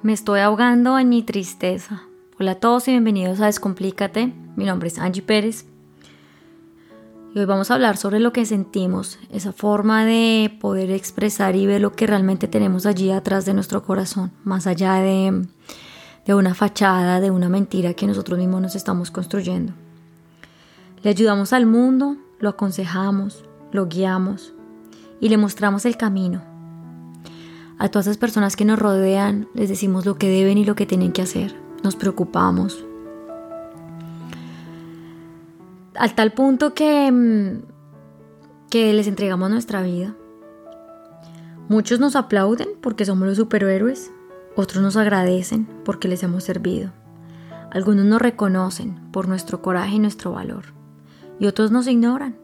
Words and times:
Me 0.00 0.12
estoy 0.12 0.38
ahogando 0.38 0.96
en 1.00 1.08
mi 1.08 1.24
tristeza. 1.24 2.02
Hola 2.38 2.52
a 2.52 2.54
todos 2.54 2.86
y 2.86 2.92
bienvenidos 2.92 3.40
a 3.40 3.46
Descomplícate. 3.46 4.32
Mi 4.54 4.64
nombre 4.64 4.86
es 4.86 4.98
Angie 5.00 5.22
Pérez. 5.22 5.66
Y 7.34 7.38
hoy 7.40 7.46
vamos 7.46 7.70
a 7.70 7.74
hablar 7.74 7.96
sobre 7.96 8.20
lo 8.20 8.32
que 8.32 8.46
sentimos, 8.46 9.18
esa 9.32 9.52
forma 9.52 10.04
de 10.04 10.56
poder 10.60 10.92
expresar 10.92 11.56
y 11.56 11.66
ver 11.66 11.80
lo 11.80 11.94
que 11.94 12.06
realmente 12.06 12.46
tenemos 12.46 12.86
allí 12.86 13.10
atrás 13.10 13.44
de 13.44 13.54
nuestro 13.54 13.82
corazón, 13.82 14.30
más 14.44 14.68
allá 14.68 14.94
de, 14.94 15.44
de 16.24 16.34
una 16.34 16.54
fachada, 16.54 17.18
de 17.20 17.32
una 17.32 17.48
mentira 17.48 17.94
que 17.94 18.06
nosotros 18.06 18.38
mismos 18.38 18.62
nos 18.62 18.76
estamos 18.76 19.10
construyendo. 19.10 19.72
Le 21.02 21.10
ayudamos 21.10 21.52
al 21.52 21.66
mundo, 21.66 22.16
lo 22.38 22.50
aconsejamos, 22.50 23.44
lo 23.72 23.88
guiamos 23.88 24.54
y 25.20 25.28
le 25.28 25.38
mostramos 25.38 25.84
el 25.86 25.96
camino. 25.96 26.47
A 27.78 27.88
todas 27.88 28.06
esas 28.06 28.18
personas 28.18 28.56
que 28.56 28.64
nos 28.64 28.78
rodean 28.78 29.48
les 29.54 29.68
decimos 29.68 30.04
lo 30.04 30.18
que 30.18 30.28
deben 30.28 30.58
y 30.58 30.64
lo 30.64 30.74
que 30.74 30.86
tienen 30.86 31.12
que 31.12 31.22
hacer. 31.22 31.54
Nos 31.84 31.94
preocupamos. 31.94 32.84
Al 35.94 36.14
tal 36.14 36.32
punto 36.32 36.74
que, 36.74 37.10
mm, 37.12 37.62
que 38.68 38.92
les 38.92 39.06
entregamos 39.06 39.48
nuestra 39.50 39.82
vida. 39.82 40.16
Muchos 41.68 42.00
nos 42.00 42.16
aplauden 42.16 42.68
porque 42.80 43.04
somos 43.04 43.28
los 43.28 43.36
superhéroes, 43.36 44.10
otros 44.56 44.82
nos 44.82 44.96
agradecen 44.96 45.68
porque 45.84 46.08
les 46.08 46.22
hemos 46.22 46.42
servido. 46.42 46.90
Algunos 47.70 48.06
nos 48.06 48.20
reconocen 48.20 48.98
por 49.12 49.28
nuestro 49.28 49.62
coraje 49.62 49.96
y 49.96 49.98
nuestro 49.98 50.32
valor 50.32 50.78
y 51.38 51.46
otros 51.46 51.70
nos 51.70 51.86
ignoran. 51.86 52.36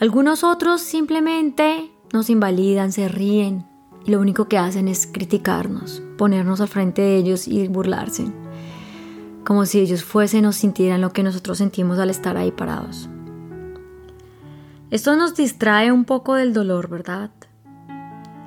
Algunos 0.00 0.42
otros 0.42 0.80
simplemente 0.80 1.90
nos 2.12 2.30
invalidan, 2.30 2.92
se 2.92 3.08
ríen 3.08 3.66
y 4.04 4.10
lo 4.10 4.20
único 4.20 4.46
que 4.46 4.58
hacen 4.58 4.88
es 4.88 5.06
criticarnos, 5.06 6.02
ponernos 6.18 6.60
al 6.60 6.68
frente 6.68 7.02
de 7.02 7.16
ellos 7.16 7.48
y 7.48 7.68
burlarse, 7.68 8.26
como 9.44 9.66
si 9.66 9.80
ellos 9.80 10.04
fuesen 10.04 10.46
o 10.46 10.52
sintieran 10.52 11.00
lo 11.00 11.12
que 11.12 11.22
nosotros 11.22 11.58
sentimos 11.58 11.98
al 11.98 12.10
estar 12.10 12.36
ahí 12.36 12.52
parados. 12.52 13.08
Esto 14.90 15.16
nos 15.16 15.34
distrae 15.34 15.90
un 15.90 16.04
poco 16.04 16.34
del 16.34 16.52
dolor, 16.52 16.88
¿verdad? 16.88 17.30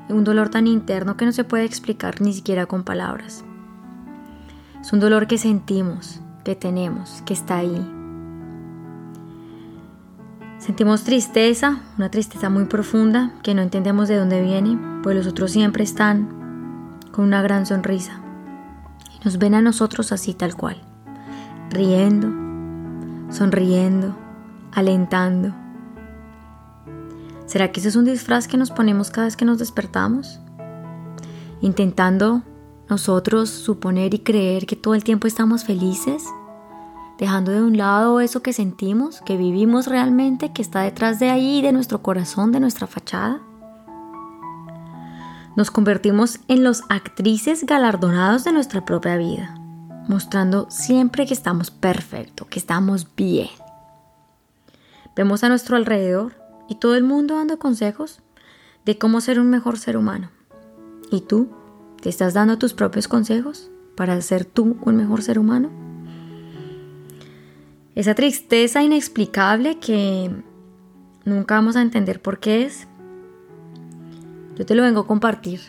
Un 0.10 0.24
dolor 0.24 0.50
tan 0.50 0.68
interno 0.68 1.18
que 1.18 1.26
no 1.26 1.32
se 1.32 1.44
puede 1.44 1.66
explicar 1.66 2.22
ni 2.22 2.34
siquiera 2.34 2.66
con 2.66 2.84
palabras. 2.84 3.44
Es 4.80 4.94
un 4.94 5.00
dolor 5.00 5.28
que 5.28 5.38
sentimos, 5.38 6.22
que 6.46 6.56
tenemos, 6.56 7.22
que 7.26 7.34
está 7.34 7.58
ahí, 7.58 7.86
Sentimos 10.60 11.04
tristeza, 11.04 11.82
una 11.98 12.10
tristeza 12.10 12.50
muy 12.50 12.66
profunda 12.66 13.32
que 13.44 13.54
no 13.54 13.62
entendemos 13.62 14.08
de 14.08 14.18
dónde 14.18 14.42
viene, 14.42 14.78
pues 15.08 15.16
los 15.16 15.28
otros 15.28 15.52
siempre 15.52 15.86
están 15.86 16.28
con 17.14 17.24
una 17.24 17.42
gran 17.42 17.66
sonrisa 17.66 18.20
y 19.16 19.24
nos 19.24 19.38
ven 19.38 19.56
a 19.56 19.62
nosotros 19.62 20.12
así 20.12 20.34
tal 20.34 20.54
cual, 20.54 20.82
riendo, 21.70 22.28
sonriendo, 23.32 24.14
alentando. 24.74 25.56
¿Será 27.46 27.72
que 27.72 27.80
eso 27.80 27.88
es 27.88 27.96
un 27.96 28.04
disfraz 28.04 28.50
que 28.50 28.58
nos 28.58 28.70
ponemos 28.70 29.10
cada 29.10 29.28
vez 29.28 29.38
que 29.38 29.46
nos 29.46 29.60
despertamos? 29.60 30.42
Intentando 31.62 32.42
nosotros 32.90 33.50
suponer 33.50 34.14
y 34.14 34.20
creer 34.20 34.66
que 34.66 34.76
todo 34.76 34.94
el 34.94 35.06
tiempo 35.06 35.26
estamos 35.26 35.64
felices 35.64 36.26
dejando 37.18 37.54
de 37.54 37.62
un 37.62 37.78
lado 37.78 38.20
eso 38.20 38.42
que 38.42 38.52
sentimos, 38.52 39.22
que 39.22 39.38
vivimos 39.38 39.88
realmente, 39.88 40.52
que 40.52 40.62
está 40.62 40.82
detrás 40.82 41.18
de 41.18 41.30
ahí, 41.30 41.62
de 41.62 41.72
nuestro 41.72 42.04
corazón, 42.04 42.52
de 42.52 42.60
nuestra 42.60 42.88
fachada. 42.88 43.47
Nos 45.58 45.72
convertimos 45.72 46.40
en 46.48 46.64
los 46.64 46.84
actrices 46.88 47.66
galardonados 47.66 48.44
de 48.44 48.52
nuestra 48.52 48.86
propia 48.86 49.18
vida, 49.18 49.56
mostrando 50.08 50.70
siempre 50.70 51.26
que 51.26 51.34
estamos 51.34 51.72
perfectos, 51.72 52.48
que 52.48 52.60
estamos 52.60 53.08
bien. 53.16 53.50
Vemos 55.16 55.44
a 55.44 55.50
nuestro 55.50 55.76
alrededor 55.76 56.36
y 56.70 56.76
todo 56.76 56.94
el 56.96 57.04
mundo 57.04 57.38
dando 57.38 57.58
consejos 57.58 58.20
de 58.86 59.00
cómo 59.00 59.20
ser 59.20 59.40
un 59.40 59.50
mejor 59.50 59.80
ser 59.80 59.98
humano. 59.98 60.30
¿Y 61.10 61.22
tú? 61.22 61.50
¿Te 62.04 62.10
estás 62.10 62.36
dando 62.36 62.60
tus 62.60 62.76
propios 62.76 63.08
consejos 63.08 63.72
para 63.96 64.22
ser 64.22 64.46
tú 64.46 64.78
un 64.84 64.96
mejor 64.96 65.24
ser 65.24 65.40
humano? 65.40 65.72
Esa 67.96 68.14
tristeza 68.14 68.84
inexplicable 68.84 69.80
que 69.80 70.30
nunca 71.26 71.56
vamos 71.56 71.76
a 71.78 71.82
entender 71.82 72.22
por 72.22 72.40
qué 72.40 72.62
es. 72.62 72.88
Yo 74.58 74.66
te 74.66 74.74
lo 74.74 74.82
vengo 74.82 75.02
a 75.02 75.08
compartir. 75.08 75.62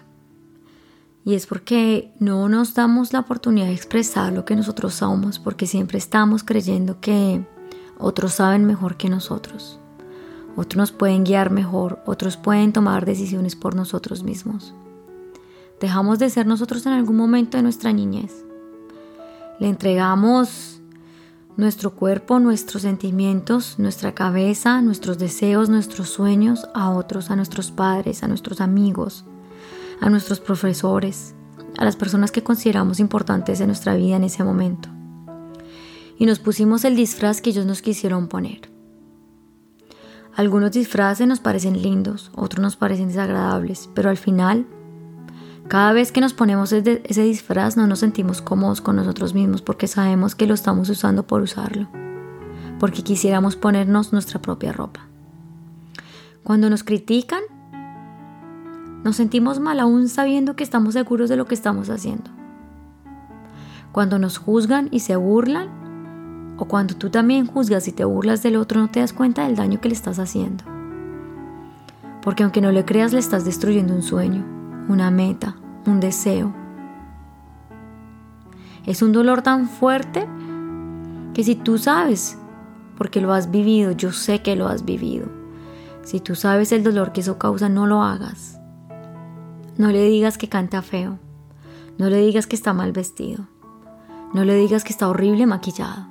Y 1.24 1.34
es 1.34 1.46
porque 1.46 2.14
no 2.20 2.48
nos 2.48 2.72
damos 2.72 3.12
la 3.12 3.20
oportunidad 3.20 3.66
de 3.66 3.74
expresar 3.74 4.32
lo 4.32 4.46
que 4.46 4.56
nosotros 4.56 4.94
somos, 4.94 5.38
porque 5.38 5.66
siempre 5.66 5.98
estamos 5.98 6.42
creyendo 6.42 7.00
que 7.00 7.46
otros 7.98 8.32
saben 8.32 8.64
mejor 8.64 8.96
que 8.96 9.10
nosotros. 9.10 9.78
Otros 10.56 10.76
nos 10.78 10.92
pueden 10.92 11.24
guiar 11.24 11.50
mejor, 11.50 12.02
otros 12.06 12.38
pueden 12.38 12.72
tomar 12.72 13.04
decisiones 13.04 13.56
por 13.56 13.74
nosotros 13.74 14.22
mismos. 14.22 14.72
Dejamos 15.80 16.18
de 16.18 16.30
ser 16.30 16.46
nosotros 16.46 16.86
en 16.86 16.94
algún 16.94 17.16
momento 17.16 17.58
de 17.58 17.62
nuestra 17.62 17.92
niñez. 17.92 18.44
Le 19.60 19.68
entregamos 19.68 20.77
nuestro 21.58 21.90
cuerpo, 21.90 22.38
nuestros 22.38 22.82
sentimientos, 22.82 23.80
nuestra 23.80 24.14
cabeza, 24.14 24.80
nuestros 24.80 25.18
deseos, 25.18 25.68
nuestros 25.68 26.08
sueños 26.08 26.68
a 26.72 26.90
otros, 26.90 27.32
a 27.32 27.36
nuestros 27.36 27.72
padres, 27.72 28.22
a 28.22 28.28
nuestros 28.28 28.60
amigos, 28.60 29.24
a 30.00 30.08
nuestros 30.08 30.38
profesores, 30.38 31.34
a 31.76 31.84
las 31.84 31.96
personas 31.96 32.30
que 32.30 32.44
consideramos 32.44 33.00
importantes 33.00 33.60
en 33.60 33.66
nuestra 33.66 33.96
vida 33.96 34.14
en 34.14 34.22
ese 34.22 34.44
momento. 34.44 34.88
Y 36.16 36.26
nos 36.26 36.38
pusimos 36.38 36.84
el 36.84 36.94
disfraz 36.94 37.40
que 37.40 37.50
ellos 37.50 37.66
nos 37.66 37.82
quisieron 37.82 38.28
poner. 38.28 38.70
Algunos 40.36 40.70
disfraces 40.70 41.26
nos 41.26 41.40
parecen 41.40 41.82
lindos, 41.82 42.30
otros 42.36 42.62
nos 42.62 42.76
parecen 42.76 43.08
desagradables, 43.08 43.90
pero 43.94 44.10
al 44.10 44.16
final 44.16 44.64
cada 45.68 45.92
vez 45.92 46.12
que 46.12 46.22
nos 46.22 46.32
ponemos 46.32 46.72
ese 46.72 47.22
disfraz 47.22 47.76
no 47.76 47.86
nos 47.86 47.98
sentimos 47.98 48.40
cómodos 48.40 48.80
con 48.80 48.96
nosotros 48.96 49.34
mismos 49.34 49.60
porque 49.60 49.86
sabemos 49.86 50.34
que 50.34 50.46
lo 50.46 50.54
estamos 50.54 50.88
usando 50.88 51.26
por 51.26 51.42
usarlo, 51.42 51.88
porque 52.80 53.02
quisiéramos 53.02 53.56
ponernos 53.56 54.12
nuestra 54.12 54.40
propia 54.40 54.72
ropa. 54.72 55.00
Cuando 56.42 56.70
nos 56.70 56.84
critican, 56.84 57.42
nos 59.04 59.16
sentimos 59.16 59.60
mal 59.60 59.78
aún 59.80 60.08
sabiendo 60.08 60.56
que 60.56 60.64
estamos 60.64 60.94
seguros 60.94 61.28
de 61.28 61.36
lo 61.36 61.44
que 61.44 61.54
estamos 61.54 61.90
haciendo. 61.90 62.30
Cuando 63.92 64.18
nos 64.18 64.38
juzgan 64.38 64.88
y 64.90 65.00
se 65.00 65.16
burlan, 65.16 66.56
o 66.58 66.64
cuando 66.64 66.96
tú 66.96 67.10
también 67.10 67.46
juzgas 67.46 67.86
y 67.88 67.92
te 67.92 68.04
burlas 68.04 68.42
del 68.42 68.56
otro, 68.56 68.80
no 68.80 68.88
te 68.88 69.00
das 69.00 69.12
cuenta 69.12 69.44
del 69.44 69.56
daño 69.56 69.80
que 69.80 69.88
le 69.88 69.94
estás 69.94 70.18
haciendo. 70.18 70.64
Porque 72.22 72.42
aunque 72.42 72.62
no 72.62 72.72
le 72.72 72.86
creas, 72.86 73.12
le 73.12 73.18
estás 73.18 73.44
destruyendo 73.44 73.94
un 73.94 74.02
sueño, 74.02 74.57
una 74.88 75.10
meta, 75.10 75.56
un 75.86 76.00
deseo. 76.00 76.54
Es 78.86 79.02
un 79.02 79.12
dolor 79.12 79.42
tan 79.42 79.68
fuerte 79.68 80.26
que 81.34 81.44
si 81.44 81.54
tú 81.54 81.78
sabes, 81.78 82.38
porque 82.96 83.20
lo 83.20 83.32
has 83.32 83.50
vivido, 83.50 83.92
yo 83.92 84.12
sé 84.12 84.42
que 84.42 84.56
lo 84.56 84.66
has 84.66 84.84
vivido, 84.84 85.28
si 86.02 86.20
tú 86.20 86.34
sabes 86.34 86.72
el 86.72 86.82
dolor 86.82 87.12
que 87.12 87.20
eso 87.20 87.38
causa, 87.38 87.68
no 87.68 87.86
lo 87.86 88.02
hagas. 88.02 88.58
No 89.76 89.90
le 89.90 90.02
digas 90.04 90.38
que 90.38 90.48
canta 90.48 90.82
feo, 90.82 91.18
no 91.98 92.08
le 92.08 92.16
digas 92.16 92.46
que 92.46 92.56
está 92.56 92.72
mal 92.72 92.92
vestido, 92.92 93.44
no 94.32 94.44
le 94.44 94.54
digas 94.54 94.84
que 94.84 94.92
está 94.92 95.08
horrible 95.08 95.46
maquillado, 95.46 96.06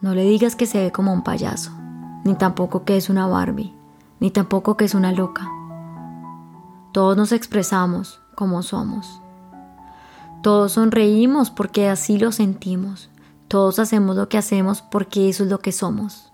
no 0.00 0.14
le 0.14 0.24
digas 0.24 0.56
que 0.56 0.66
se 0.66 0.82
ve 0.82 0.92
como 0.92 1.12
un 1.12 1.22
payaso, 1.22 1.72
ni 2.24 2.34
tampoco 2.34 2.84
que 2.84 2.96
es 2.96 3.10
una 3.10 3.26
Barbie, 3.26 3.74
ni 4.18 4.30
tampoco 4.30 4.76
que 4.76 4.86
es 4.86 4.94
una 4.94 5.12
loca. 5.12 5.46
Todos 6.92 7.16
nos 7.16 7.32
expresamos 7.32 8.20
como 8.34 8.62
somos. 8.62 9.20
Todos 10.42 10.72
sonreímos 10.72 11.50
porque 11.50 11.88
así 11.88 12.18
lo 12.18 12.32
sentimos. 12.32 13.10
Todos 13.48 13.78
hacemos 13.78 14.16
lo 14.16 14.28
que 14.28 14.38
hacemos 14.38 14.82
porque 14.82 15.28
eso 15.28 15.44
es 15.44 15.50
lo 15.50 15.58
que 15.58 15.72
somos. 15.72 16.32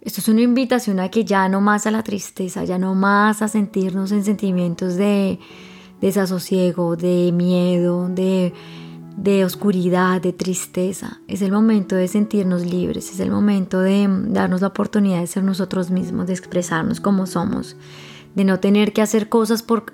Esto 0.00 0.20
es 0.20 0.28
una 0.28 0.40
invitación 0.40 0.98
a 0.98 1.10
que 1.10 1.24
ya 1.24 1.48
no 1.48 1.60
más 1.60 1.86
a 1.86 1.90
la 1.90 2.02
tristeza, 2.02 2.64
ya 2.64 2.78
no 2.78 2.94
más 2.94 3.42
a 3.42 3.48
sentirnos 3.48 4.12
en 4.12 4.24
sentimientos 4.24 4.94
de 4.94 5.38
desasosiego, 6.00 6.96
de 6.96 7.32
miedo, 7.32 8.08
de 8.08 8.54
de 9.16 9.44
oscuridad, 9.44 10.20
de 10.20 10.32
tristeza. 10.32 11.20
Es 11.28 11.42
el 11.42 11.52
momento 11.52 11.96
de 11.96 12.08
sentirnos 12.08 12.64
libres, 12.64 13.10
es 13.12 13.20
el 13.20 13.30
momento 13.30 13.80
de 13.80 14.08
darnos 14.28 14.60
la 14.60 14.68
oportunidad 14.68 15.20
de 15.20 15.26
ser 15.26 15.44
nosotros 15.44 15.90
mismos, 15.90 16.26
de 16.26 16.32
expresarnos 16.32 17.00
como 17.00 17.26
somos, 17.26 17.76
de 18.34 18.44
no 18.44 18.60
tener 18.60 18.92
que 18.92 19.02
hacer 19.02 19.28
cosas 19.28 19.62
por 19.62 19.92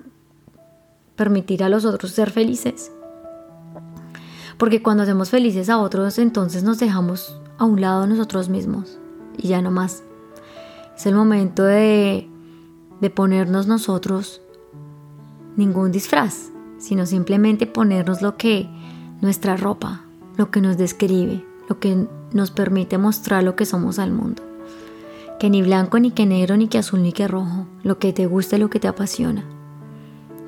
permitir 1.15 1.63
a 1.63 1.69
los 1.69 1.85
otros 1.85 2.11
ser 2.11 2.31
felices. 2.31 2.91
Porque 4.57 4.81
cuando 4.81 5.03
hacemos 5.03 5.29
felices 5.29 5.69
a 5.69 5.77
otros, 5.77 6.17
entonces 6.17 6.63
nos 6.63 6.79
dejamos 6.79 7.39
a 7.57 7.65
un 7.65 7.81
lado 7.81 8.07
nosotros 8.07 8.49
mismos 8.49 8.97
y 9.37 9.49
ya 9.49 9.61
no 9.61 9.71
más. 9.71 10.03
Es 10.95 11.05
el 11.05 11.15
momento 11.15 11.63
de, 11.63 12.27
de 13.01 13.09
ponernos 13.09 13.67
nosotros 13.67 14.41
ningún 15.55 15.91
disfraz, 15.91 16.51
sino 16.79 17.05
simplemente 17.05 17.67
ponernos 17.67 18.21
lo 18.21 18.37
que 18.37 18.69
nuestra 19.21 19.57
ropa, 19.57 20.01
lo 20.37 20.51
que 20.51 20.61
nos 20.61 20.77
describe, 20.77 21.45
lo 21.69 21.79
que 21.79 22.07
nos 22.33 22.51
permite 22.51 22.97
mostrar 22.97 23.43
lo 23.43 23.55
que 23.55 23.65
somos 23.65 23.99
al 23.99 24.11
mundo. 24.11 24.43
Que 25.39 25.49
ni 25.49 25.61
blanco, 25.61 25.99
ni 25.99 26.11
que 26.11 26.25
negro, 26.25 26.57
ni 26.57 26.67
que 26.67 26.77
azul, 26.77 27.01
ni 27.01 27.13
que 27.13 27.27
rojo, 27.27 27.67
lo 27.83 27.99
que 27.99 28.13
te 28.13 28.25
gusta 28.25 28.57
lo 28.57 28.69
que 28.69 28.79
te 28.79 28.87
apasiona. 28.87 29.43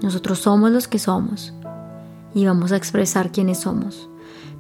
Nosotros 0.02 0.40
somos 0.40 0.72
los 0.72 0.88
que 0.88 1.00
somos 1.00 1.54
y 2.34 2.46
vamos 2.46 2.72
a 2.72 2.78
expresar 2.78 3.32
quiénes 3.32 3.60
somos, 3.60 4.10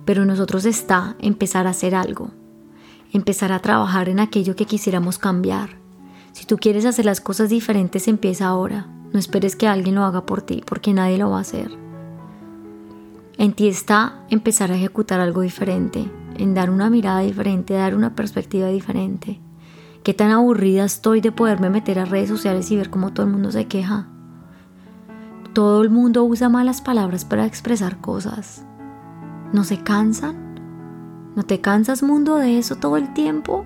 pero 0.05 0.25
nosotros 0.25 0.65
está 0.65 1.15
empezar 1.19 1.67
a 1.67 1.71
hacer 1.71 1.95
algo, 1.95 2.31
empezar 3.11 3.51
a 3.51 3.59
trabajar 3.59 4.09
en 4.09 4.19
aquello 4.19 4.55
que 4.55 4.65
quisiéramos 4.65 5.17
cambiar. 5.17 5.77
Si 6.31 6.45
tú 6.45 6.57
quieres 6.57 6.85
hacer 6.85 7.05
las 7.05 7.21
cosas 7.21 7.49
diferentes, 7.49 8.07
empieza 8.07 8.47
ahora. 8.47 8.87
No 9.11 9.19
esperes 9.19 9.55
que 9.55 9.67
alguien 9.67 9.95
lo 9.95 10.03
haga 10.03 10.25
por 10.25 10.41
ti, 10.41 10.61
porque 10.65 10.93
nadie 10.93 11.17
lo 11.17 11.31
va 11.31 11.39
a 11.39 11.41
hacer. 11.41 11.88
En 13.39 13.53
ti 13.53 13.69
está 13.69 14.25
empezar 14.29 14.69
a 14.69 14.75
ejecutar 14.75 15.21
algo 15.21 15.39
diferente, 15.39 16.11
en 16.35 16.53
dar 16.53 16.69
una 16.69 16.89
mirada 16.89 17.21
diferente, 17.21 17.73
dar 17.73 17.95
una 17.95 18.13
perspectiva 18.13 18.67
diferente. 18.67 19.39
Qué 20.03 20.13
tan 20.13 20.31
aburrida 20.31 20.83
estoy 20.83 21.21
de 21.21 21.31
poderme 21.31 21.69
meter 21.69 21.99
a 21.99 22.05
redes 22.05 22.27
sociales 22.27 22.69
y 22.69 22.75
ver 22.75 22.89
cómo 22.89 23.13
todo 23.13 23.25
el 23.25 23.31
mundo 23.31 23.49
se 23.49 23.65
queja. 23.65 24.09
Todo 25.53 25.81
el 25.83 25.89
mundo 25.89 26.25
usa 26.25 26.49
malas 26.49 26.81
palabras 26.81 27.23
para 27.23 27.45
expresar 27.45 28.01
cosas. 28.01 28.65
¿No 29.53 29.63
se 29.63 29.77
cansan? 29.83 31.31
¿No 31.37 31.43
te 31.43 31.61
cansas 31.61 32.03
mundo 32.03 32.35
de 32.35 32.57
eso 32.57 32.75
todo 32.75 32.97
el 32.97 33.13
tiempo? 33.13 33.65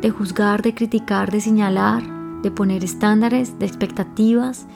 De 0.00 0.10
juzgar, 0.10 0.62
de 0.62 0.76
criticar, 0.76 1.32
de 1.32 1.40
señalar, 1.40 2.04
de 2.42 2.52
poner 2.52 2.84
estándares, 2.84 3.58
de 3.58 3.66
expectativas. 3.66 4.68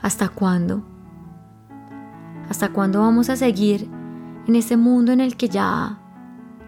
¿Hasta 0.00 0.30
cuándo? 0.30 0.84
¿Hasta 2.48 2.72
cuándo 2.72 3.00
vamos 3.00 3.28
a 3.28 3.36
seguir 3.36 3.88
en 4.46 4.56
este 4.56 4.76
mundo 4.76 5.12
en 5.12 5.20
el 5.20 5.36
que 5.36 5.48
ya 5.48 6.00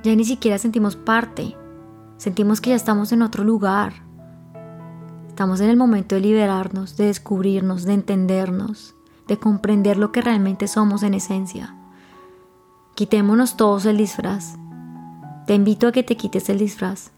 ya 0.02 0.14
ni 0.14 0.24
siquiera 0.24 0.58
sentimos 0.58 0.96
parte? 0.96 1.56
Sentimos 2.16 2.60
que 2.60 2.70
ya 2.70 2.76
estamos 2.76 3.12
en 3.12 3.22
otro 3.22 3.44
lugar. 3.44 3.92
Estamos 5.28 5.60
en 5.60 5.70
el 5.70 5.76
momento 5.76 6.14
de 6.14 6.20
liberarnos, 6.20 6.96
de 6.96 7.06
descubrirnos, 7.06 7.84
de 7.84 7.94
entendernos, 7.94 8.94
de 9.26 9.38
comprender 9.38 9.96
lo 9.96 10.12
que 10.12 10.20
realmente 10.20 10.68
somos 10.68 11.02
en 11.02 11.14
esencia. 11.14 11.76
Quitémonos 12.94 13.56
todos 13.56 13.86
el 13.86 13.96
disfraz. 13.96 14.56
Te 15.46 15.54
invito 15.54 15.88
a 15.88 15.92
que 15.92 16.02
te 16.02 16.16
quites 16.16 16.48
el 16.50 16.58
disfraz. 16.58 17.10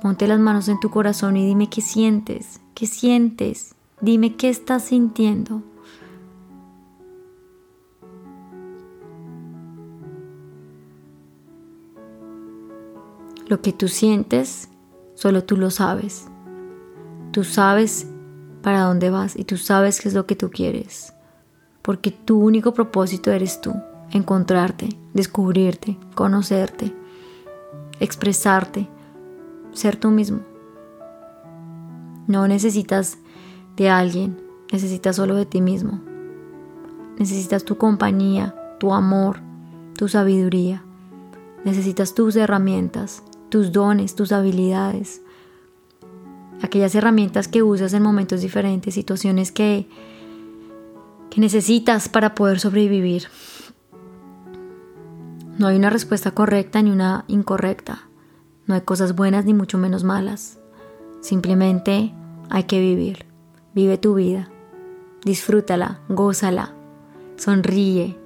Ponte 0.00 0.28
las 0.28 0.38
manos 0.38 0.68
en 0.68 0.78
tu 0.78 0.90
corazón 0.90 1.36
y 1.36 1.46
dime 1.46 1.68
qué 1.68 1.80
sientes, 1.80 2.60
qué 2.74 2.86
sientes, 2.86 3.74
dime 4.00 4.36
qué 4.36 4.50
estás 4.50 4.84
sintiendo. 4.84 5.62
Lo 13.46 13.60
que 13.60 13.72
tú 13.72 13.88
sientes, 13.88 14.68
solo 15.14 15.44
tú 15.44 15.56
lo 15.56 15.70
sabes. 15.70 16.26
Tú 17.32 17.44
sabes 17.44 18.06
para 18.62 18.82
dónde 18.82 19.10
vas 19.10 19.36
y 19.36 19.44
tú 19.44 19.56
sabes 19.56 20.00
qué 20.00 20.08
es 20.08 20.14
lo 20.14 20.26
que 20.26 20.36
tú 20.36 20.50
quieres. 20.50 21.12
Porque 21.82 22.10
tu 22.10 22.38
único 22.38 22.72
propósito 22.72 23.30
eres 23.30 23.60
tú 23.60 23.74
encontrarte, 24.10 24.88
descubrirte, 25.12 25.98
conocerte, 26.14 26.94
expresarte, 28.00 28.88
ser 29.72 29.96
tú 29.96 30.10
mismo. 30.10 30.40
No 32.26 32.48
necesitas 32.48 33.18
de 33.76 33.90
alguien, 33.90 34.40
necesitas 34.72 35.16
solo 35.16 35.34
de 35.34 35.46
ti 35.46 35.60
mismo. 35.60 36.00
Necesitas 37.18 37.64
tu 37.64 37.76
compañía, 37.76 38.54
tu 38.78 38.94
amor, 38.94 39.40
tu 39.96 40.08
sabiduría. 40.08 40.82
Necesitas 41.64 42.14
tus 42.14 42.36
herramientas, 42.36 43.22
tus 43.54 43.70
dones, 43.70 44.16
tus 44.16 44.32
habilidades. 44.32 45.22
Aquellas 46.60 46.92
herramientas 46.96 47.46
que 47.46 47.62
usas 47.62 47.92
en 47.92 48.02
momentos 48.02 48.40
diferentes, 48.40 48.94
situaciones 48.94 49.52
que, 49.52 49.88
que 51.30 51.40
necesitas 51.40 52.08
para 52.08 52.34
poder 52.34 52.58
sobrevivir. 52.58 53.28
No 55.56 55.68
hay 55.68 55.76
una 55.76 55.88
respuesta 55.88 56.32
correcta 56.32 56.82
ni 56.82 56.90
una 56.90 57.24
incorrecta. 57.28 58.08
No 58.66 58.74
hay 58.74 58.80
cosas 58.80 59.14
buenas 59.14 59.44
ni 59.44 59.54
mucho 59.54 59.78
menos 59.78 60.02
malas. 60.02 60.58
Simplemente 61.20 62.12
hay 62.50 62.64
que 62.64 62.80
vivir. 62.80 63.24
Vive 63.72 63.98
tu 63.98 64.14
vida. 64.14 64.48
Disfrútala, 65.24 66.00
gózala, 66.08 66.72
sonríe. 67.36 68.18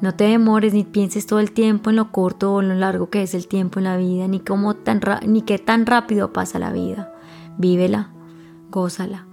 No 0.00 0.14
te 0.14 0.24
demores 0.24 0.74
ni 0.74 0.84
pienses 0.84 1.26
todo 1.26 1.40
el 1.40 1.52
tiempo 1.52 1.88
en 1.88 1.96
lo 1.96 2.12
corto 2.12 2.52
o 2.52 2.60
en 2.60 2.68
lo 2.68 2.74
largo 2.74 3.08
que 3.08 3.22
es 3.22 3.34
el 3.34 3.48
tiempo 3.48 3.78
en 3.78 3.84
la 3.84 3.96
vida, 3.96 4.28
ni, 4.28 4.40
cómo 4.40 4.74
tan 4.74 5.00
ni 5.26 5.42
qué 5.42 5.58
tan 5.58 5.86
rápido 5.86 6.32
pasa 6.32 6.58
la 6.58 6.70
vida. 6.70 7.14
Vívela, 7.56 8.10
gózala. 8.70 9.26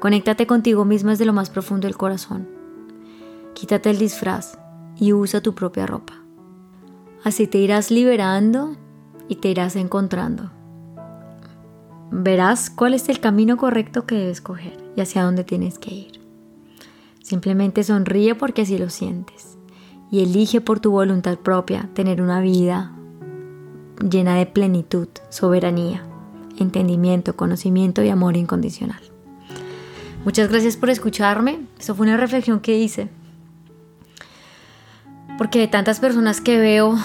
Conéctate 0.00 0.46
contigo 0.46 0.84
mismo 0.84 1.10
desde 1.10 1.24
lo 1.24 1.32
más 1.32 1.48
profundo 1.48 1.86
del 1.86 1.96
corazón. 1.96 2.48
Quítate 3.54 3.90
el 3.90 3.98
disfraz 3.98 4.58
y 4.96 5.12
usa 5.12 5.40
tu 5.40 5.54
propia 5.54 5.86
ropa. 5.86 6.14
Así 7.22 7.46
te 7.46 7.58
irás 7.58 7.92
liberando 7.92 8.76
y 9.28 9.36
te 9.36 9.48
irás 9.48 9.76
encontrando. 9.76 10.50
Verás 12.10 12.68
cuál 12.68 12.94
es 12.94 13.08
el 13.08 13.20
camino 13.20 13.56
correcto 13.56 14.06
que 14.06 14.16
debes 14.16 14.40
coger 14.40 14.76
y 14.96 15.00
hacia 15.00 15.22
dónde 15.22 15.44
tienes 15.44 15.78
que 15.78 15.94
ir. 15.94 16.20
Simplemente 17.22 17.84
sonríe 17.84 18.34
porque 18.34 18.62
así 18.62 18.76
lo 18.76 18.90
sientes 18.90 19.53
y 20.14 20.22
elige 20.22 20.60
por 20.60 20.78
tu 20.78 20.92
voluntad 20.92 21.38
propia 21.38 21.88
tener 21.92 22.22
una 22.22 22.40
vida 22.40 22.92
llena 23.98 24.36
de 24.36 24.46
plenitud, 24.46 25.08
soberanía, 25.28 26.04
entendimiento, 26.56 27.34
conocimiento 27.34 28.00
y 28.00 28.10
amor 28.10 28.36
incondicional. 28.36 29.00
Muchas 30.24 30.48
gracias 30.50 30.76
por 30.76 30.90
escucharme. 30.90 31.66
Eso 31.80 31.96
fue 31.96 32.06
una 32.06 32.16
reflexión 32.16 32.60
que 32.60 32.78
hice 32.78 33.08
porque 35.36 35.58
de 35.58 35.66
tantas 35.66 35.98
personas 35.98 36.40
que 36.40 36.58
veo, 36.58 36.96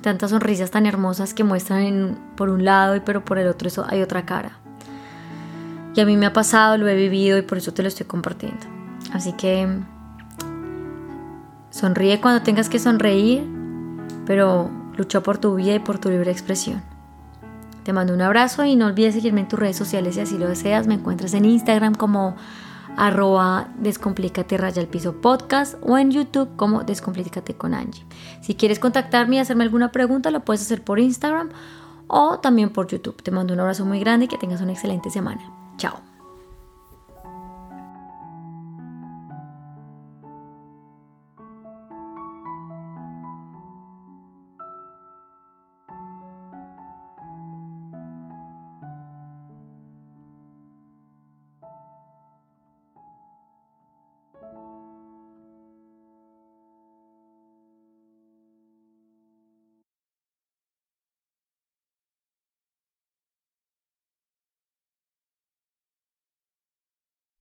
tantas 0.00 0.30
sonrisas 0.30 0.70
tan 0.70 0.86
hermosas 0.86 1.34
que 1.34 1.42
muestran 1.42 2.16
por 2.36 2.48
un 2.48 2.64
lado 2.64 3.02
pero 3.04 3.24
por 3.24 3.38
el 3.38 3.48
otro 3.48 3.68
hay 3.88 4.02
otra 4.02 4.24
cara. 4.24 4.52
Y 5.96 6.00
a 6.00 6.06
mí 6.06 6.16
me 6.16 6.26
ha 6.26 6.32
pasado, 6.32 6.78
lo 6.78 6.86
he 6.86 6.94
vivido 6.94 7.38
y 7.38 7.42
por 7.42 7.58
eso 7.58 7.74
te 7.74 7.82
lo 7.82 7.88
estoy 7.88 8.06
compartiendo. 8.06 8.68
Así 9.12 9.32
que 9.32 9.66
sonríe 11.80 12.20
cuando 12.20 12.42
tengas 12.42 12.68
que 12.68 12.78
sonreír, 12.78 13.44
pero 14.26 14.70
lucha 14.96 15.22
por 15.22 15.38
tu 15.38 15.54
vida 15.54 15.74
y 15.74 15.78
por 15.78 15.98
tu 15.98 16.10
libre 16.10 16.30
expresión. 16.30 16.82
Te 17.84 17.92
mando 17.92 18.12
un 18.12 18.20
abrazo 18.20 18.64
y 18.64 18.76
no 18.76 18.86
olvides 18.86 19.14
seguirme 19.14 19.40
en 19.40 19.48
tus 19.48 19.58
redes 19.58 19.76
sociales 19.76 20.14
si 20.14 20.20
así 20.20 20.38
lo 20.38 20.46
deseas. 20.46 20.86
Me 20.86 20.94
encuentras 20.94 21.32
en 21.32 21.46
Instagram 21.46 21.94
como 21.94 22.36
arroba 22.96 23.68
descomplícate 23.78 24.58
raya 24.58 24.82
el 24.82 24.88
piso 24.88 25.20
podcast 25.20 25.76
o 25.80 25.96
en 25.96 26.10
YouTube 26.10 26.54
como 26.56 26.84
descomplícate 26.84 27.54
con 27.54 27.72
Angie. 27.72 28.04
Si 28.42 28.54
quieres 28.54 28.78
contactarme 28.78 29.36
y 29.36 29.38
hacerme 29.38 29.64
alguna 29.64 29.90
pregunta, 29.90 30.30
lo 30.30 30.40
puedes 30.40 30.60
hacer 30.60 30.84
por 30.84 30.98
Instagram 30.98 31.48
o 32.08 32.40
también 32.40 32.70
por 32.70 32.88
YouTube. 32.88 33.22
Te 33.22 33.30
mando 33.30 33.54
un 33.54 33.60
abrazo 33.60 33.86
muy 33.86 34.00
grande 34.00 34.26
y 34.26 34.28
que 34.28 34.36
tengas 34.36 34.60
una 34.60 34.72
excelente 34.72 35.08
semana. 35.08 35.40
Chao. 35.78 36.09